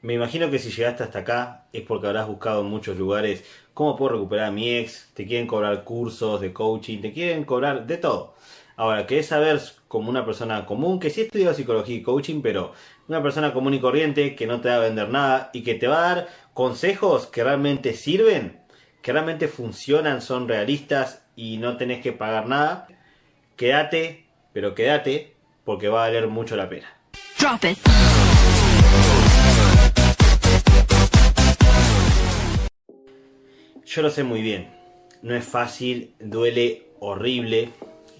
[0.00, 3.96] Me imagino que si llegaste hasta acá es porque habrás buscado en muchos lugares cómo
[3.96, 7.96] puedo recuperar a mi ex, te quieren cobrar cursos de coaching, te quieren cobrar de
[7.96, 8.34] todo.
[8.76, 12.72] Ahora, querés saber como una persona común que sí estudia psicología y coaching, pero
[13.08, 15.88] una persona común y corriente que no te va a vender nada y que te
[15.88, 18.60] va a dar consejos que realmente sirven,
[19.02, 22.86] que realmente funcionan, son realistas y no tenés que pagar nada.
[23.56, 25.34] Quédate, pero quédate
[25.64, 26.86] porque va a valer mucho la pena.
[27.36, 27.78] Drop it.
[33.88, 34.68] Yo lo sé muy bien.
[35.22, 37.70] No es fácil, duele horrible.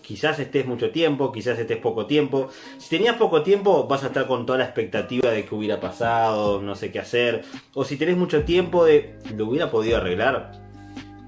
[0.00, 2.50] Quizás estés mucho tiempo, quizás estés poco tiempo.
[2.78, 6.62] Si tenías poco tiempo, vas a estar con toda la expectativa de que hubiera pasado,
[6.62, 7.42] no sé qué hacer.
[7.74, 10.52] O si tenés mucho tiempo de, ¿lo hubiera podido arreglar?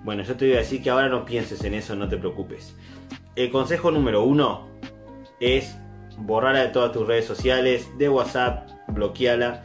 [0.04, 2.76] Bueno, yo te voy a decir que ahora no pienses en eso, no te preocupes.
[3.34, 4.68] El consejo número uno
[5.40, 5.76] es
[6.16, 9.64] borrarla de todas tus redes sociales, de WhatsApp, bloqueala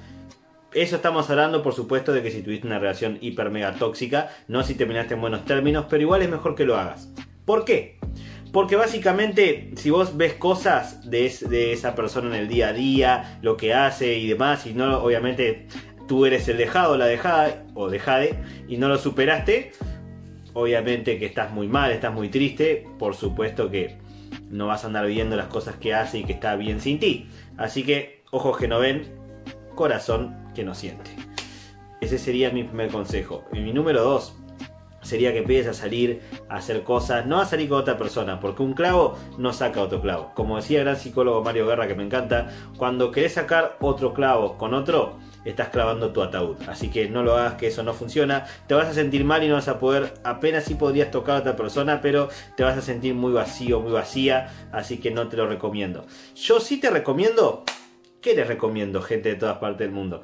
[0.75, 4.63] eso estamos hablando, por supuesto, de que si tuviste una relación hiper mega tóxica, no
[4.63, 7.09] si terminaste en buenos términos, pero igual es mejor que lo hagas.
[7.45, 7.99] ¿Por qué?
[8.51, 11.25] Porque básicamente, si vos ves cosas de,
[11.71, 15.67] esa persona en el día a día, lo que hace y demás, y no, obviamente,
[16.07, 19.71] tú eres el dejado, la dejada o dejade, y no lo superaste,
[20.53, 23.97] obviamente que estás muy mal, estás muy triste, por supuesto que
[24.49, 27.27] no vas a andar viendo las cosas que hace y que está bien sin ti.
[27.57, 29.15] Así que, ojos que no ven,
[29.73, 31.11] corazón que no siente.
[32.01, 33.43] Ese sería mi primer consejo.
[33.53, 34.35] Y mi número dos
[35.03, 38.63] sería que empieces a salir a hacer cosas, no a salir con otra persona, porque
[38.63, 40.31] un clavo no saca otro clavo.
[40.33, 44.57] Como decía el gran psicólogo Mario Guerra, que me encanta, cuando querés sacar otro clavo
[44.57, 46.57] con otro, estás clavando tu ataúd.
[46.67, 48.45] Así que no lo hagas, que eso no funciona.
[48.67, 51.39] Te vas a sentir mal y no vas a poder, apenas si podrías tocar a
[51.39, 54.49] otra persona, pero te vas a sentir muy vacío, muy vacía.
[54.71, 56.05] Así que no te lo recomiendo.
[56.35, 57.63] Yo sí te recomiendo
[58.23, 60.23] ¿Qué les recomiendo, gente de todas partes del mundo?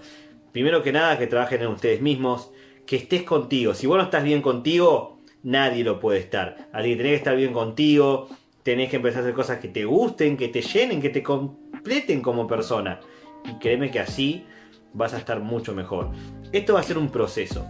[0.54, 2.50] Primero que nada, que trabajen en ustedes mismos,
[2.88, 3.74] que estés contigo.
[3.74, 6.70] Si vos no estás bien contigo, nadie lo puede estar.
[6.72, 8.30] Así que tenés que estar bien contigo,
[8.64, 12.22] tenés que empezar a hacer cosas que te gusten, que te llenen, que te completen
[12.22, 13.02] como persona.
[13.44, 14.46] Y créeme que así
[14.94, 16.12] vas a estar mucho mejor.
[16.54, 17.68] Esto va a ser un proceso.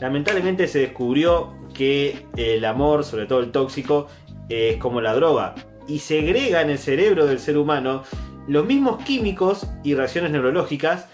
[0.00, 4.06] Lamentablemente se descubrió que el amor, sobre todo el tóxico,
[4.48, 5.56] es como la droga
[5.88, 8.04] y segrega en el cerebro del ser humano
[8.48, 11.08] los mismos químicos y reacciones neurológicas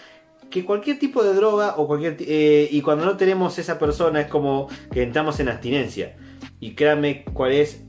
[0.50, 4.28] que cualquier tipo de droga o cualquier eh, y cuando no tenemos esa persona es
[4.28, 6.16] como que entramos en abstinencia
[6.58, 7.84] y créanme cuál es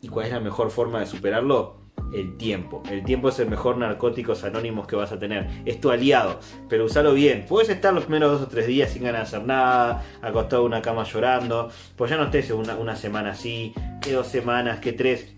[0.00, 2.82] y cuál es la mejor forma de superarlo el tiempo.
[2.90, 5.48] El tiempo es el mejor narcóticos anónimos que vas a tener.
[5.64, 7.44] Es tu aliado, pero usalo bien.
[7.48, 10.68] Puedes estar los primeros dos o tres días sin ganas de hacer nada, acostado en
[10.68, 14.92] una cama llorando, pues ya no estés una, una semana así, que dos semanas, que
[14.92, 15.35] tres.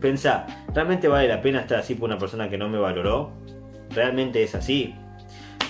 [0.00, 3.32] Pensa, ¿realmente vale la pena estar así por una persona que no me valoró?
[3.90, 4.94] ¿Realmente es así?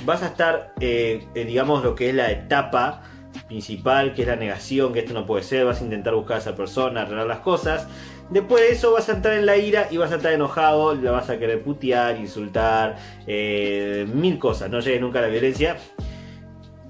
[0.04, 3.02] Vas a estar, eh, digamos, lo que es la etapa
[3.46, 6.40] principal, que es la negación, que esto no puede ser, vas a intentar buscar a
[6.40, 7.88] esa persona, arreglar las cosas.
[8.30, 11.08] Después de eso vas a entrar en la ira y vas a estar enojado, le
[11.08, 12.96] vas a querer putear, insultar,
[13.26, 15.78] eh, mil cosas, no llegues nunca a la violencia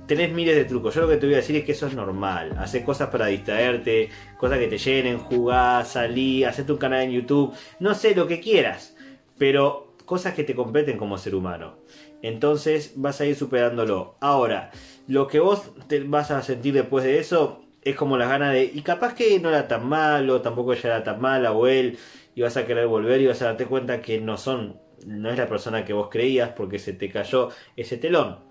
[0.08, 0.94] tenés miles de trucos.
[0.94, 2.56] Yo lo que te voy a decir es que eso es normal.
[2.58, 4.08] Hacer cosas para distraerte,
[4.38, 8.40] cosas que te llenen, jugar, salir, hacerte un canal en YouTube, no sé, lo que
[8.40, 8.96] quieras.
[9.36, 11.76] Pero cosas que te competen como ser humano.
[12.22, 14.16] Entonces vas a ir superándolo.
[14.20, 14.70] Ahora,
[15.06, 18.64] lo que vos te vas a sentir después de eso es como las ganas de...
[18.64, 21.98] Y capaz que no era tan malo, tampoco ella era tan mala o él,
[22.34, 24.80] y vas a querer volver y vas a darte cuenta que no son...
[25.06, 28.47] No es la persona que vos creías porque se te cayó ese telón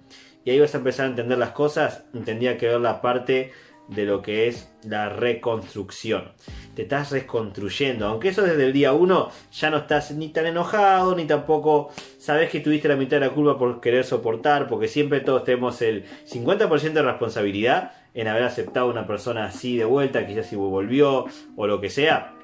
[0.48, 3.52] y ahí vas a empezar a entender las cosas, entendía que ver la parte
[3.90, 6.32] de lo que es la reconstrucción.
[6.74, 11.18] Te estás reconstruyendo, aunque eso desde el día uno ya no estás ni tan enojado,
[11.18, 15.20] ni tampoco sabes que tuviste la mitad de la culpa por querer soportar, porque siempre
[15.20, 20.26] todos tenemos el 50% de responsabilidad en haber aceptado a una persona así de vuelta,
[20.26, 21.26] quizás si volvió
[21.58, 22.37] o lo que sea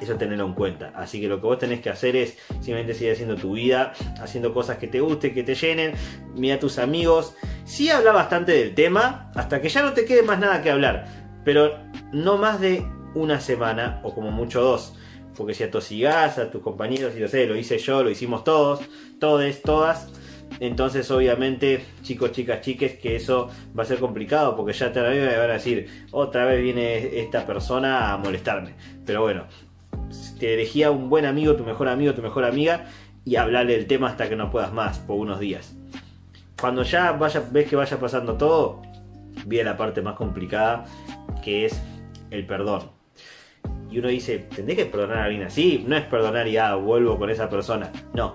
[0.00, 0.92] eso tenerlo en cuenta.
[0.94, 4.52] Así que lo que vos tenés que hacer es simplemente seguir haciendo tu vida, haciendo
[4.52, 5.92] cosas que te gusten, que te llenen,
[6.34, 7.34] mira a tus amigos.
[7.64, 11.06] Sí habla bastante del tema, hasta que ya no te quede más nada que hablar,
[11.44, 11.78] pero
[12.12, 14.96] no más de una semana o como mucho dos.
[15.36, 18.80] Porque si atosigás a tus compañeros y lo sé, lo hice yo, lo hicimos todos,
[19.18, 20.08] todes, todas.
[20.60, 25.10] Entonces, obviamente, chicos, chicas, chiques, que eso va a ser complicado porque ya te van
[25.10, 28.74] a decir, otra vez viene esta persona a molestarme.
[29.04, 29.46] Pero bueno,
[30.38, 32.86] te elegía un buen amigo, tu mejor amigo, tu mejor amiga
[33.24, 35.74] y hablarle del tema hasta que no puedas más por unos días.
[36.60, 38.82] Cuando ya vaya, ves que vaya pasando todo,
[39.46, 40.84] viene la parte más complicada
[41.42, 41.80] que es
[42.30, 42.90] el perdón.
[43.90, 45.84] Y uno dice, ¿tendré que perdonar a alguien así?
[45.86, 47.92] No es perdonar y ah, vuelvo con esa persona.
[48.12, 48.34] No.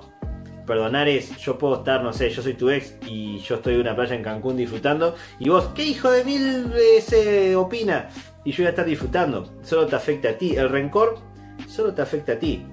[0.65, 3.81] perdonar es, yo puedo estar, no sé, yo soy tu ex y yo estoy en
[3.81, 6.71] una playa en Cancún disfrutando y vos, ¿qué hijo de mil
[7.01, 8.09] se opina?
[8.45, 9.51] Y yo voy a estar disfrutando.
[9.63, 10.55] Solo te afecta a ti.
[10.55, 11.19] El rencor
[11.67, 12.65] solo te afecta a ti,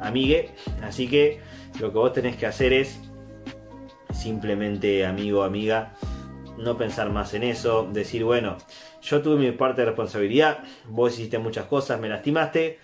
[0.00, 0.50] amigue.
[0.82, 1.40] Así que
[1.80, 3.00] lo que vos tenés que hacer es
[4.12, 5.94] simplemente, amigo, amiga,
[6.58, 8.58] no pensar más en eso, decir, bueno,
[9.00, 10.58] yo tuve mi parte de responsabilidad,
[10.88, 12.78] vos hiciste muchas cosas, me lastimaste,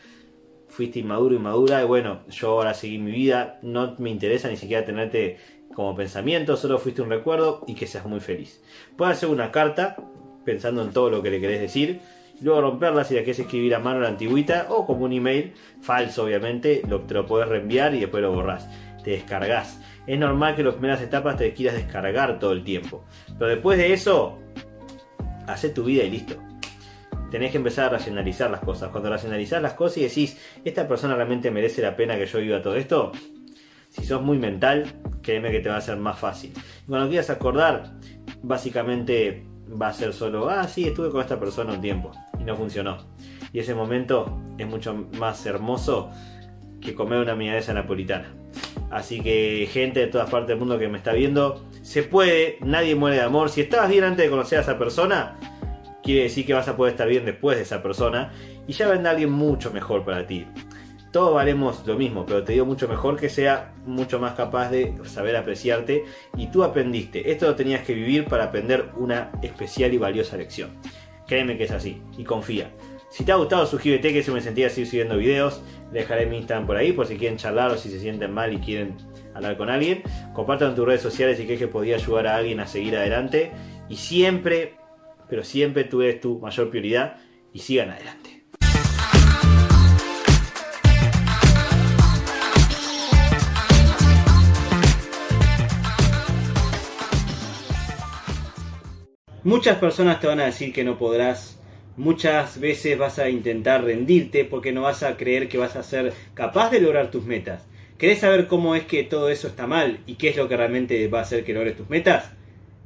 [0.69, 4.85] fuiste inmaduro, inmadura, y bueno, yo ahora seguí mi vida, no me interesa ni siquiera
[4.85, 5.39] tenerte
[5.75, 8.63] como pensamiento, solo fuiste un recuerdo y que seas muy feliz.
[8.97, 9.97] Puedes hacer una carta
[10.45, 12.01] pensando en todo lo que le querés decir,
[12.41, 16.25] luego romperla si la querés escribir a mano la antigüita o como un email, falso
[16.25, 18.69] obviamente, lo, te lo podés reenviar y después lo borrás,
[19.03, 19.81] te descargas.
[20.07, 23.05] Es normal que en las primeras etapas te quieras descargar todo el tiempo,
[23.39, 24.39] pero después de eso,
[25.47, 26.37] hace tu vida y listo
[27.31, 28.91] tenés que empezar a racionalizar las cosas.
[28.91, 32.63] Cuando racionalizás las cosas y decís, ¿esta persona realmente merece la pena que yo viva
[32.63, 33.13] todo esto?
[33.91, 34.87] Si sos muy mental,
[35.23, 36.53] créeme que te va a ser más fácil.
[36.87, 37.93] cuando quieras acordar,
[38.43, 42.57] básicamente va a ser solo, ah, sí, estuve con esta persona un tiempo y no
[42.57, 42.99] funcionó.
[43.53, 46.11] Y ese momento es mucho más hermoso
[46.81, 48.35] que comer una milanesa napolitana.
[48.91, 52.95] Así que gente de todas partes del mundo que me está viendo, se puede, nadie
[52.95, 53.51] muere de amor.
[53.51, 55.39] Si estabas bien antes de conocer a esa persona,
[56.03, 58.33] quiere decir que vas a poder estar bien después de esa persona
[58.67, 60.47] y ya vendrá alguien mucho mejor para ti.
[61.13, 64.95] Todos valemos lo mismo, pero te digo mucho mejor que sea mucho más capaz de
[65.05, 66.05] saber apreciarte
[66.37, 67.31] y tú aprendiste.
[67.31, 70.71] Esto lo tenías que vivir para aprender una especial y valiosa lección.
[71.29, 72.71] Créeme que es así y confía.
[73.11, 75.63] Si te ha gustado, suscríbete que se me sentía seguir subiendo videos.
[75.93, 78.59] Dejaré mi Instagram por ahí por si quieren charlar o si se sienten mal y
[78.59, 78.97] quieren
[79.35, 80.03] hablar con alguien.
[80.35, 83.53] Compartan tus redes sociales si crees que podía ayudar a alguien a seguir adelante.
[83.89, 84.79] Y siempre
[85.29, 87.17] pero siempre tú eres tu mayor prioridad
[87.53, 88.38] y sigan adelante.
[99.49, 101.59] Muchas personas te van a decir que no podrás,
[101.97, 106.13] muchas veces vas a intentar rendirte porque no vas a creer que vas a ser
[106.35, 107.67] capaz de lograr tus metas.
[107.97, 111.09] ¿Querés saber cómo es que todo eso está mal y qué es lo que realmente
[111.09, 112.31] va a hacer que logres tus metas?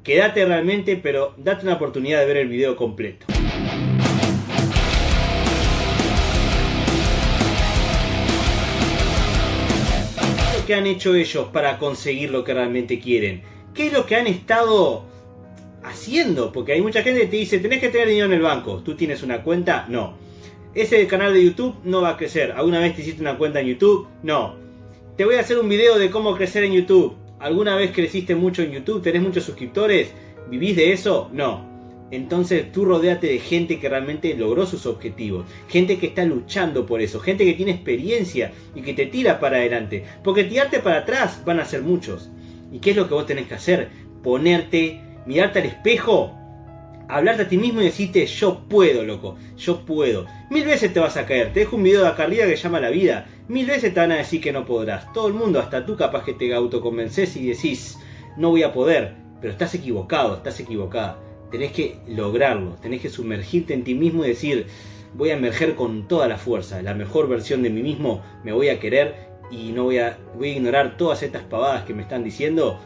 [0.04, 3.26] Quédate realmente, pero date una oportunidad de ver el video completo.
[10.64, 13.42] ¿Qué han hecho ellos para conseguir lo que realmente quieren?
[13.74, 15.10] ¿Qué es lo que han estado
[15.92, 16.52] haciendo?
[16.52, 18.82] Porque hay mucha gente que te dice, tenés que tener dinero en el banco.
[18.84, 19.86] ¿Tú tienes una cuenta?
[19.88, 20.14] No.
[20.74, 22.52] ¿Ese canal de YouTube no va a crecer?
[22.52, 24.08] ¿Alguna vez te hiciste una cuenta en YouTube?
[24.22, 24.56] No.
[25.16, 27.14] Te voy a hacer un video de cómo crecer en YouTube.
[27.38, 29.02] ¿Alguna vez creciste mucho en YouTube?
[29.02, 30.12] ¿Tenés muchos suscriptores?
[30.50, 31.28] ¿Vivís de eso?
[31.32, 31.72] No.
[32.12, 37.00] Entonces tú rodeate de gente que realmente logró sus objetivos, gente que está luchando por
[37.00, 40.04] eso, gente que tiene experiencia y que te tira para adelante.
[40.22, 42.30] Porque tirarte para atrás van a ser muchos.
[42.70, 43.88] ¿Y qué es lo que vos tenés que hacer?
[44.22, 46.38] Ponerte, mirarte al espejo
[47.12, 50.26] hablarte a ti mismo y decirte yo puedo, loco, yo puedo.
[50.50, 52.80] Mil veces te vas a caer, te dejo un video de acá arriba que llama
[52.80, 53.26] la vida.
[53.48, 55.12] Mil veces te van a decir que no podrás.
[55.12, 57.98] Todo el mundo, hasta tú capaz que te autoconvences y decís
[58.36, 59.14] no voy a poder.
[59.40, 61.18] Pero estás equivocado, estás equivocada.
[61.50, 64.66] Tenés que lograrlo, tenés que sumergirte en ti mismo y decir
[65.14, 68.70] voy a emerger con toda la fuerza, la mejor versión de mí mismo, me voy
[68.70, 69.14] a querer
[69.50, 72.80] y no voy a, voy a ignorar todas estas pavadas que me están diciendo.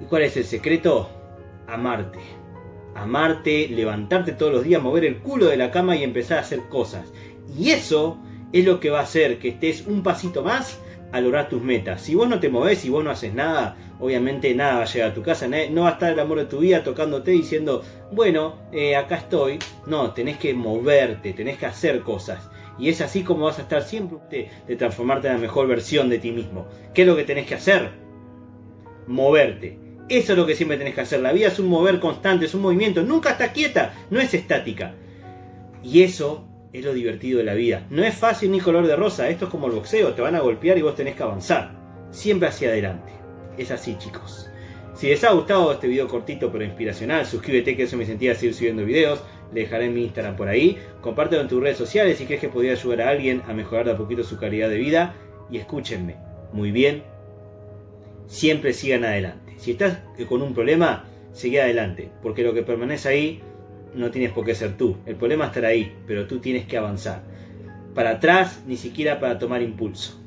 [0.00, 1.10] ¿Y cuál es el secreto?
[1.72, 2.42] Amarte
[2.94, 6.60] amarte, levantarte todos los días, mover el culo de la cama y empezar a hacer
[6.68, 7.12] cosas.
[7.58, 8.18] Y eso
[8.52, 10.78] es lo que va a hacer que estés un pasito más
[11.12, 12.00] a lograr tus metas.
[12.00, 15.10] Si vos no te movés, si vos no haces nada, obviamente nada va a llegar
[15.10, 15.46] a tu casa.
[15.70, 19.58] No va a estar el amor de tu vida tocándote diciendo, bueno, eh, acá estoy.
[19.86, 22.48] No, tenés que moverte, tenés que hacer cosas.
[22.78, 26.08] Y es así como vas a estar siempre de, de transformarte en la mejor versión
[26.08, 26.66] de ti mismo.
[26.94, 27.90] ¿Qué es lo que tenés que hacer?
[29.06, 29.81] Moverte.
[30.08, 31.20] Eso es lo que siempre tenés que hacer.
[31.20, 33.02] La vida es un mover constante, es un movimiento.
[33.02, 34.94] Nunca está quieta, no es estática.
[35.82, 37.86] Y eso es lo divertido de la vida.
[37.90, 39.28] No es fácil ni color de rosa.
[39.28, 40.14] Esto es como el boxeo.
[40.14, 41.72] Te van a golpear y vos tenés que avanzar.
[42.10, 43.12] Siempre hacia adelante.
[43.58, 44.48] Es así, chicos.
[44.94, 48.54] Si les ha gustado este video cortito pero inspiracional, suscríbete que eso me sentía seguir
[48.54, 49.22] subiendo videos.
[49.52, 50.78] Le dejaré mi Instagram por ahí.
[51.00, 53.92] Compártelo en tus redes sociales si crees que podría ayudar a alguien a mejorar de
[53.92, 55.14] a poquito su calidad de vida.
[55.50, 56.16] Y escúchenme.
[56.52, 57.02] Muy bien.
[58.26, 59.41] Siempre sigan adelante.
[59.56, 63.42] Si estás con un problema, sigue adelante, porque lo que permanece ahí
[63.94, 64.96] no tienes por qué ser tú.
[65.06, 67.22] El problema estará ahí, pero tú tienes que avanzar.
[67.94, 70.21] Para atrás, ni siquiera para tomar impulso.